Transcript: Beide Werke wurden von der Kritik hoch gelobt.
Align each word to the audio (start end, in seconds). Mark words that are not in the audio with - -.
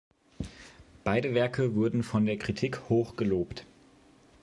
Beide 1.03 1.35
Werke 1.35 1.75
wurden 1.75 2.01
von 2.01 2.25
der 2.25 2.39
Kritik 2.39 2.89
hoch 2.89 3.15
gelobt. 3.17 3.67